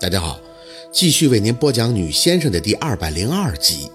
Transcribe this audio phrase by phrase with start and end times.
[0.00, 0.40] 大家好，
[0.90, 3.90] 继续为您播讲《女先生》的第二百零二集。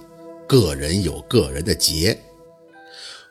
[0.48, 2.16] 个人有个人的劫。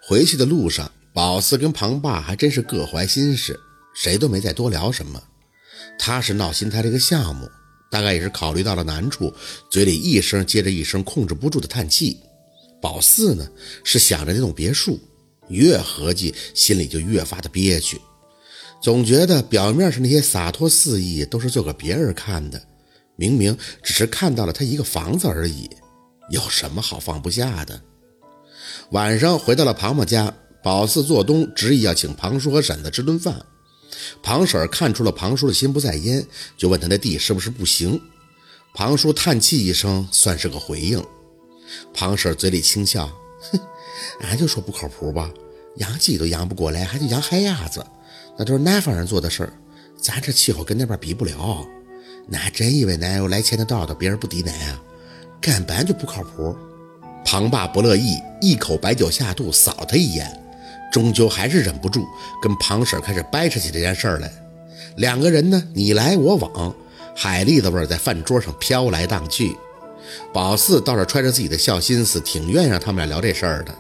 [0.03, 3.57] 回去的路上，宝四跟庞爸还真是各怀心事，
[3.95, 5.23] 谁都没再多聊什么。
[5.97, 7.49] 他是闹心，他这个项目
[7.93, 9.33] 大概也是考虑到了难处，
[9.71, 12.19] 嘴里一声接着一声控制不住的叹气。
[12.83, 13.49] 宝四呢，
[13.85, 14.99] 是想着那栋别墅，
[15.47, 18.01] 越合计心里就越发的憋屈。
[18.85, 22.61] 总觉得表面上那些洒脱肆意都是做给别人看的，
[23.17, 25.71] 明明只是看到了他一个房子而已，
[26.29, 27.81] 有什么好放不下的？
[28.91, 30.31] 晚上回到了庞庞家，
[30.63, 33.43] 宝四做东执意要请庞叔和婶子吃顿饭。
[34.23, 36.23] 庞婶看出了庞叔的心不在焉，
[36.59, 37.99] 就问他那地是不是不行。
[38.75, 41.03] 庞叔叹气一声，算是个回应。
[41.95, 43.11] 庞婶嘴里轻笑
[43.51, 43.59] ：“哼，
[44.21, 45.33] 俺就说不靠谱吧，
[45.77, 47.85] 养鸡都养不过来，还得养海鸭子。”
[48.37, 49.53] 那都是南方人做的事儿，
[49.97, 51.65] 咱这气候跟那边比不了。
[52.27, 54.83] 那真以为咱有来钱的道道，别人不敌咱啊？
[55.41, 56.57] 根本就不靠谱。
[57.25, 60.29] 庞爸不乐意，一口白酒下肚，扫他一眼，
[60.91, 62.05] 终究还是忍不住
[62.43, 64.33] 跟庞婶开始掰扯起这件事儿来。
[64.97, 66.75] 两个人呢，你来我往，
[67.15, 69.57] 海蛎子味在饭桌上飘来荡去。
[70.33, 73.75] 宝四倒是揣着自己的小心思，挺愿意让他们俩聊这事儿的，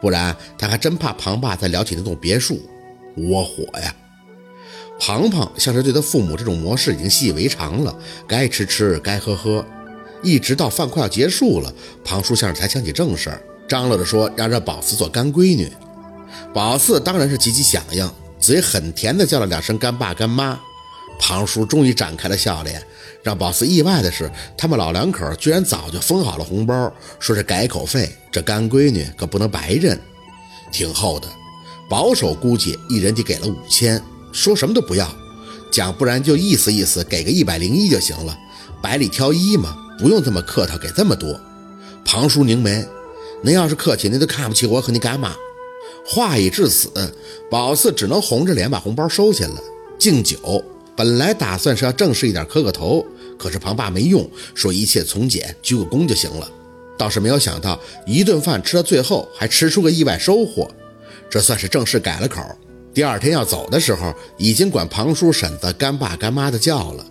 [0.00, 2.60] 不然他还真怕庞爸再聊起那栋别墅。
[3.16, 3.94] 窝火呀！
[4.98, 7.94] 庞庞像是对他父母这种模式已经习以为常了，
[8.26, 9.64] 该吃吃，该喝喝，
[10.22, 11.72] 一直到饭快要结束了，
[12.04, 15.72] 庞叔像是才想起正事儿，张罗着说让这宝四做干闺女。
[16.54, 20.58] 宝四当然是积极响应，嘴很甜的叫了两声干爸干妈。
[21.18, 22.82] 庞叔终于展开了笑脸，
[23.22, 30.00] 让宝四意外的是，他们老两口居然早就封好了红包，说是改口费，这干闺女可不能白认，
[30.72, 31.26] 挺厚的。
[31.88, 35.08] 保守估计，一人得给了五千，说什么都不要，
[35.70, 38.38] 讲不然就意思意思，给个一百零一就行了，
[38.80, 41.38] 百里挑一嘛，不用这么客套，给这么多。
[42.04, 42.86] 庞叔拧眉，
[43.42, 45.34] 您要是客气，您都看不起我和你干妈。
[46.06, 46.90] 话已至此，
[47.50, 49.60] 宝四只能红着脸把红包收下了。
[49.98, 50.64] 敬酒，
[51.00, 53.02] 本来打算是要正式一点磕个头，
[53.38, 56.46] 可是庞爸没用，说一切从简，鞠个躬就行了。
[56.98, 60.70] 倒是没有想到，一顿饭吃到最后，还吃出个意外收获。
[61.30, 62.42] 这算是正式改了口。
[62.92, 67.06] 第二天要走的时候，已经管庞叔婶子干爸干妈的叫了。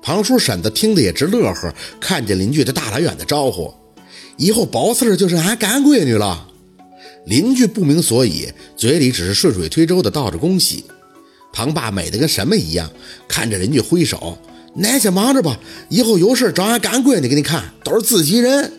[0.00, 3.74] 庞叔婶子听得也直乐呵，看见邻居的大老远的招呼，
[4.36, 6.46] 以后薄四儿就是俺干闺女了。
[7.24, 10.84] 邻居不明所以，嘴里只是顺水推舟的道着恭喜。
[11.56, 12.90] 庞爸美得跟什么一样，
[13.26, 14.36] 看着邻居挥手
[14.76, 15.58] ：“奶先忙着吧，
[15.88, 18.70] 以后有事找俺干闺女给你看，都是自己人。”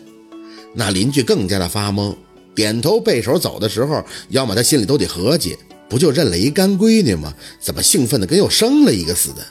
[0.76, 2.14] 那邻居更加的发懵。
[2.54, 5.58] 点头背手走的时候，要么他心里都得合计，
[5.88, 7.34] 不就认了一干闺女吗？
[7.60, 9.44] 怎么兴奋的跟又生了一个似的？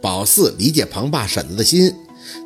[0.00, 1.94] 宝四理解庞爸婶子的心，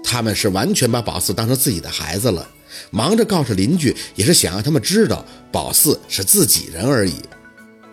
[0.03, 2.49] 他们是完全把宝四当成自己的孩子了，
[2.91, 7.15] 忙着告诉邻居，也是想让他们知道宝四是自己人而已。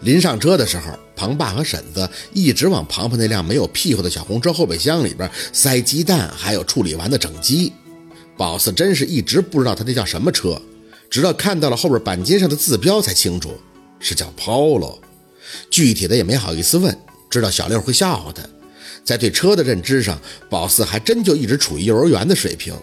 [0.05, 7.73] 临上车的时候，庞爸和婶子一直往庞庞那辆没有屁股的小红车后备箱里边塞鸡蛋，还有处理完的整鸡。
[8.38, 10.61] 宝四真是一直不知道他那叫什么车。
[11.09, 13.49] 直到看到了后边板金上的字标，才清楚
[13.99, 14.99] 是叫 Polo。
[15.71, 16.95] 具体的也没好意思问，
[17.27, 18.43] 知道小六会笑话他。
[19.03, 20.19] 在对车的认知上，
[20.51, 22.75] 宝四还真就一直处于幼儿园的水平。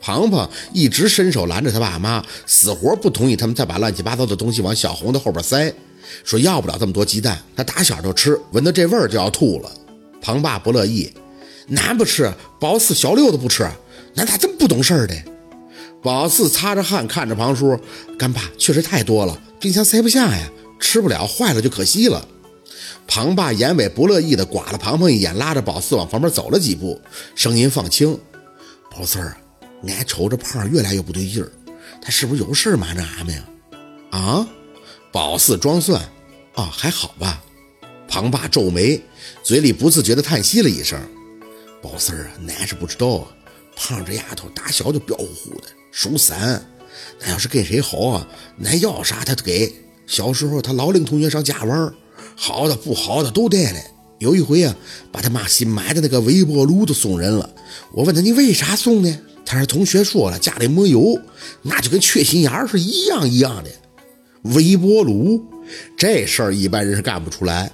[0.00, 5.70] 庞庞一直伸手拦着他爸妈，死活不同意他们再把乱七八糟的东西往小红的后边塞，
[6.24, 9.70] 说要不了这么多鸡蛋，他打小就吃，闻到这味儿就要吐了。
[10.20, 11.12] 庞爸不乐意，
[11.76, 13.68] 俺不吃，宝四、小六都不吃，
[14.16, 15.14] 俺咋这么不懂事儿的？
[16.02, 17.78] 宝四擦着汗看着庞叔，
[18.18, 22.26] 干爸确实太多了，冰箱塞不下呀，吃不了，坏了就可惜了。
[23.06, 27.00] 庞爸眼尾不乐意的刮了庞庞一眼，拉着宝四往旁边走了几步，
[27.34, 28.18] 声音放轻
[28.90, 29.36] ：“宝四儿，
[29.86, 31.50] 俺瞅着胖越来越不对劲儿，
[32.00, 33.42] 他是不是有事瞒着俺们呀？”
[34.10, 34.46] 啊！
[35.12, 36.00] 宝四装蒜
[36.56, 37.44] ：“啊，还好吧。”
[38.08, 39.00] 庞爸皱眉，
[39.42, 40.98] 嘴里不自觉地叹息了一声
[41.82, 43.28] ：“宝四儿啊，俺是不知道啊，
[43.76, 46.66] 胖这丫头打小就彪呼呼的。”手散，
[47.20, 48.26] 那要是跟谁好啊？
[48.56, 49.70] 那要啥他都给。
[50.06, 51.92] 小时候他老领同学上家玩，
[52.34, 53.92] 好的不好的都带来。
[54.18, 54.74] 有一回啊，
[55.10, 57.54] 把他妈新买的那个微波炉都送人了。
[57.92, 59.18] 我问他你为啥送呢？
[59.44, 61.20] 他说同学说了家里没有，
[61.60, 63.70] 那就跟缺心眼儿是一样一样的。
[64.42, 65.42] 微波炉
[65.96, 67.70] 这事儿一般人是干不出来。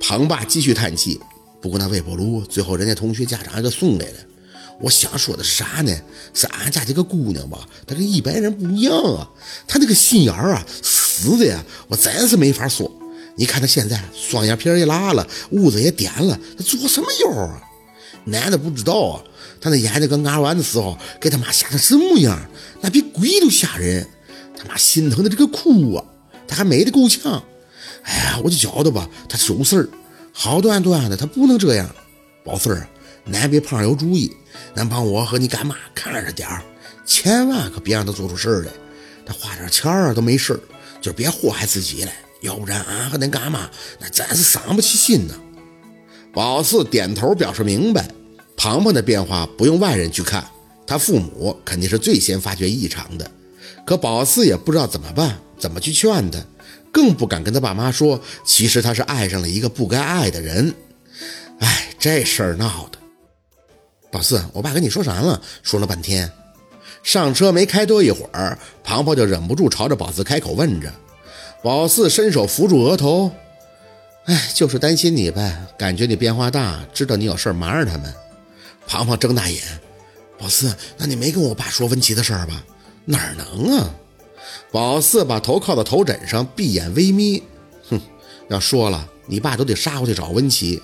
[0.00, 1.20] 庞爸继续叹气，
[1.60, 4.14] 不过那微波炉最后人家同学家长给送来了。
[4.80, 5.92] 我想说的是啥呢？
[6.32, 9.30] 是俺家这个姑娘吧，她跟一般人不一样啊，
[9.66, 12.90] 她那个心眼儿啊，死的呀，我真是没法说。
[13.36, 17.62] 你看她现在双眼皮也拉了，屋子也点了，她作什么妖啊？
[18.26, 19.22] 男的不知道啊，
[19.60, 22.38] 他那眼睛刚嘎完的时候，给他妈吓成什么样？
[22.80, 24.06] 那比鬼都吓人，
[24.56, 26.04] 他妈心疼的这个哭啊，
[26.46, 27.42] 他还美得够呛。
[28.02, 29.88] 哎呀，我就觉得吧，他收事儿，
[30.32, 31.88] 好端端的，他不能这样。
[32.44, 32.88] 宝四儿，
[33.32, 34.30] 咱别胖有主意，
[34.74, 36.62] 咱帮我和你干妈看着点儿，
[37.06, 38.70] 千万可别让他做出事儿来。
[39.24, 40.60] 他花点钱儿都没事儿，
[41.00, 42.12] 就别祸害自己了，
[42.42, 45.34] 要不然俺和恁干妈那真是伤不起心呐。
[46.32, 48.08] 宝四点头表示明白。
[48.56, 50.46] 庞庞的变化不用外人去看，
[50.86, 53.28] 他父母肯定是最先发觉异常的。
[53.84, 56.38] 可宝四也不知道怎么办，怎么去劝他，
[56.92, 60.74] 更不敢跟他爸妈说，其实他是爱上了一个不该爱的人。
[61.60, 62.98] 哎，这事儿闹的。
[64.10, 65.40] 宝四，我爸跟你说啥了？
[65.62, 66.30] 说了半天。
[67.02, 70.90] 上车没开多一会儿，庞庞就忍不住朝着宝四开口问着。
[71.62, 73.30] 宝四伸手扶住额头，
[74.24, 78.12] 哎，就是担心你呗，感觉你变化大，知道你有事瞒着他们。
[78.86, 79.62] 庞庞睁大眼，
[80.38, 82.64] 宝四，那你没跟我爸说文琪的事儿吧？
[83.04, 83.94] 哪能啊！
[84.70, 87.42] 宝四把头靠在头枕上，闭眼微眯。
[87.88, 88.00] 哼，
[88.48, 90.82] 要说了，你爸都得杀过去找温琪。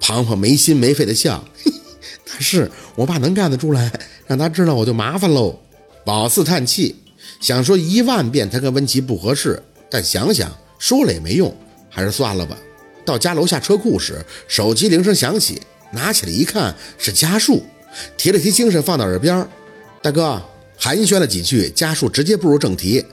[0.00, 1.42] 庞庞没心没肺的笑，
[2.26, 3.90] 那是我爸能干得出来，
[4.26, 5.58] 让他知道我就麻烦喽。
[6.04, 6.96] 宝四叹气，
[7.40, 11.54] 想说一万遍他跟温琪不合适，但想想说了也没用，
[11.88, 12.56] 还是算了吧。
[13.04, 15.62] 到家楼下车库时，手机铃声响起。
[15.92, 17.64] 拿起来一看是家树，
[18.18, 19.48] 提了提精神放到耳边
[20.02, 20.42] 大哥
[20.78, 23.04] 寒暄了几句，家树直接步入正题。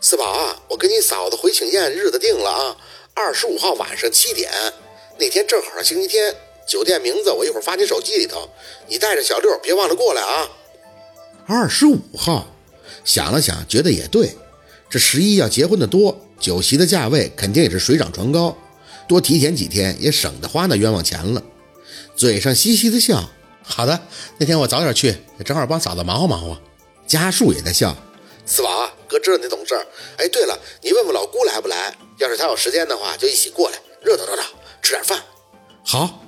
[0.00, 2.76] 四宝啊，我跟你嫂子回庆宴日子定了啊，
[3.14, 4.50] 二十五号晚上七点，
[5.18, 6.34] 那天正好是星期天。
[6.66, 8.50] 酒店名字我一会儿发你手机里头，
[8.88, 10.48] 你带着小六别忘了过来啊。
[11.46, 12.48] 二十五号，
[13.04, 14.34] 想了想觉得也对，
[14.90, 18.58] 这十一要结婚的多，酒席的价位肯定也是水涨船高，
[19.06, 21.40] 多提前几天也省得花那冤枉钱了。
[22.16, 23.30] 嘴上嘻嘻的笑，
[23.62, 24.02] 好的，
[24.38, 26.60] 那天我早点去，正好帮嫂子忙活忙活。
[27.06, 27.94] 家树也在笑，
[28.44, 29.74] 四宝哥知道你懂事。
[30.18, 31.94] 哎，对了，你问问老姑来不来？
[32.18, 34.42] 要是她有时间的话，就一起过来，热闹热闹，
[34.82, 35.22] 吃点饭。
[35.84, 36.20] 好，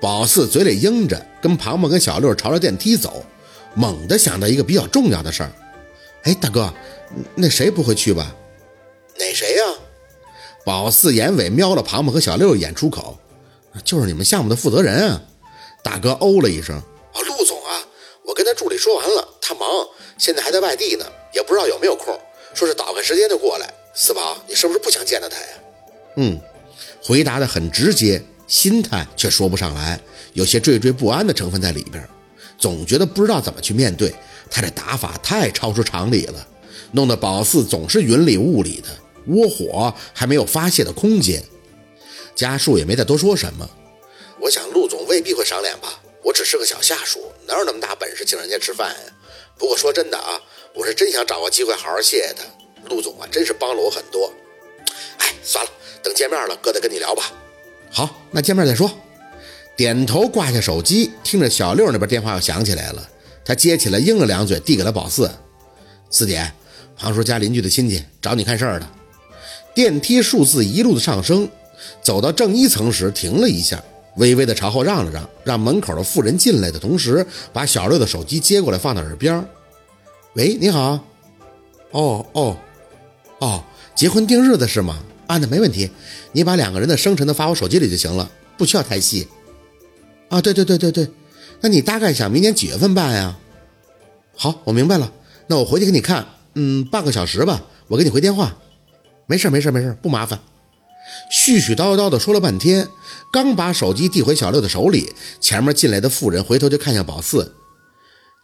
[0.00, 3.24] 宝四嘴里应着，跟庞庞跟小六朝着电梯走。
[3.74, 5.52] 猛地想到一个比较重要的事儿，
[6.24, 6.72] 哎，大哥，
[7.36, 8.34] 那谁不会去吧？
[9.16, 9.64] 哪谁呀？
[10.64, 13.16] 宝四眼尾瞄了庞庞和小六一眼，出口。
[13.84, 15.22] 就是你们项目的负责人啊，
[15.84, 17.86] 大哥哦了一声，啊，陆总啊，
[18.26, 19.28] 我跟他助理说完了，
[20.20, 22.14] 现在还在外地呢，也不知道有没有空，
[22.52, 23.72] 说是倒个时间就过来。
[23.94, 25.46] 四宝，你是不是不想见到他呀？
[26.16, 26.38] 嗯，
[27.02, 29.98] 回答的很直接，心态却说不上来，
[30.34, 32.06] 有些惴惴不安的成分在里边，
[32.58, 34.14] 总觉得不知道怎么去面对
[34.50, 36.46] 他这打法太超出常理了，
[36.92, 38.88] 弄得宝四总是云里雾里的，
[39.28, 41.42] 窝火还没有发泄的空间。
[42.36, 43.68] 家树也没再多说什么。
[44.38, 49.12] 我想陆总未必会赏脸吧，我只是个小下属，哪有那么大本事请人家吃饭呀？
[49.60, 50.40] 不过说真的啊，
[50.74, 52.42] 我是真想找个机会好好谢谢他。
[52.88, 54.32] 陆总啊，真是帮了我很多。
[55.18, 55.70] 哎，算了，
[56.02, 57.30] 等见面了，哥再跟你聊吧。
[57.90, 58.90] 好，那见面再说。
[59.76, 63.06] 点头挂下手机，听着小六那边电话又响起来了，
[63.44, 65.30] 他接起来应了两嘴，递给了宝四。
[66.08, 66.50] 四姐，
[66.96, 68.88] 庞叔家邻居的亲戚找你看事儿的。
[69.74, 71.46] 电梯数字一路的上升。
[72.02, 73.82] 走到正一层时，停了一下，
[74.16, 79.46] 微微的朝后让了让，让门口的妇人进来的同时，把小六的手机接过来放到耳边。
[80.34, 81.04] 喂，你好。
[81.90, 82.56] 哦哦
[83.40, 83.64] 哦，
[83.96, 85.02] 结婚定日子是吗？
[85.26, 85.90] 啊，那没问题，
[86.30, 89.26] 你把两个人的生辰都发我手机里就行了，不需要太细。
[90.28, 91.10] 啊，对对对对对，
[91.60, 93.36] 那你大概想明年几月份办呀？
[94.36, 95.12] 好，我明白了，
[95.48, 98.56] 那我回去给你看，嗯，半个小时吧，我给你回电话。
[99.26, 100.38] 没事没事没事，不麻烦。
[101.32, 102.86] 絮絮叨叨的说了半天，
[103.32, 107.56] 刚把手机递回小六的手里，前面进来的妇人回头就看向宝四：“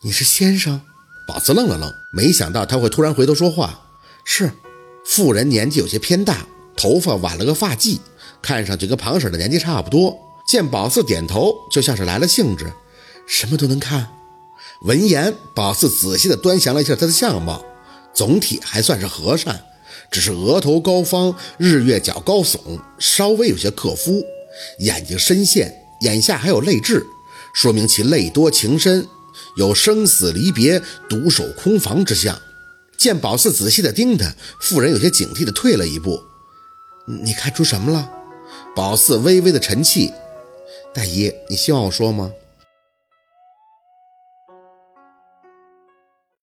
[0.03, 0.81] 你是先生？”
[1.27, 3.83] 宝四愣了愣，没想到他会突然回头说话。
[4.25, 4.53] 是，
[5.05, 7.99] 妇人年纪有些偏大，头发挽了个发髻，
[8.41, 10.17] 看上去跟庞婶的年纪差不多。
[10.47, 12.73] 见宝四点头，就像是来了兴致，
[13.27, 14.09] 什么都能看。
[14.83, 17.65] 闻言，宝四仔细地端详了一下他的相貌，
[18.15, 19.65] 总体还算是和善。
[20.09, 22.59] 只是额头高方，日月角高耸，
[23.01, 24.23] 稍微有些克夫；
[24.79, 27.05] 眼睛深陷，眼下还有泪痣，
[27.53, 29.09] 说明其泪多情深，
[29.57, 32.41] 有生死离别、独守空房之象。
[32.97, 36.23] 见宝四仔细的盯他，妇人有些警惕的退了一步。
[37.05, 38.11] 你看出什么了？
[38.75, 40.13] 宝四微微的沉气。
[40.95, 42.31] 大姨，你希望我说吗？